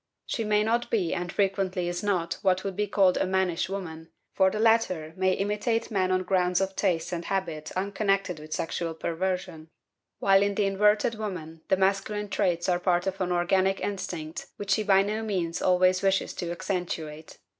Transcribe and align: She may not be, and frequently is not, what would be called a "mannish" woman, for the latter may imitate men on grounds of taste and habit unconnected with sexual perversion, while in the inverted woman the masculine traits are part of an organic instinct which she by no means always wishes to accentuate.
She 0.25 0.43
may 0.43 0.63
not 0.63 0.89
be, 0.89 1.13
and 1.13 1.31
frequently 1.31 1.87
is 1.87 2.01
not, 2.01 2.39
what 2.41 2.63
would 2.63 2.75
be 2.75 2.87
called 2.87 3.17
a 3.17 3.27
"mannish" 3.27 3.69
woman, 3.69 4.09
for 4.33 4.49
the 4.49 4.59
latter 4.59 5.13
may 5.15 5.33
imitate 5.33 5.91
men 5.91 6.09
on 6.11 6.23
grounds 6.23 6.59
of 6.59 6.75
taste 6.75 7.11
and 7.11 7.23
habit 7.25 7.71
unconnected 7.75 8.39
with 8.39 8.51
sexual 8.51 8.95
perversion, 8.95 9.69
while 10.17 10.41
in 10.41 10.55
the 10.55 10.65
inverted 10.65 11.13
woman 11.19 11.61
the 11.67 11.77
masculine 11.77 12.29
traits 12.29 12.67
are 12.67 12.79
part 12.79 13.05
of 13.05 13.21
an 13.21 13.31
organic 13.31 13.79
instinct 13.79 14.47
which 14.57 14.71
she 14.71 14.81
by 14.81 15.03
no 15.03 15.21
means 15.21 15.61
always 15.61 16.01
wishes 16.01 16.33
to 16.33 16.49
accentuate. 16.51 17.37